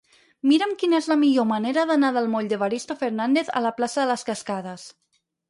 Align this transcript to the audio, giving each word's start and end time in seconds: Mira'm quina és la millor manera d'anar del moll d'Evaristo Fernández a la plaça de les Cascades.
Mira'm 0.51 0.71
quina 0.83 1.01
és 1.03 1.09
la 1.11 1.17
millor 1.23 1.45
manera 1.49 1.83
d'anar 1.89 2.09
del 2.15 2.31
moll 2.37 2.49
d'Evaristo 2.55 2.97
Fernández 3.03 3.53
a 3.61 3.65
la 3.67 3.75
plaça 3.79 4.03
de 4.05 4.09
les 4.15 4.27
Cascades. 4.33 4.89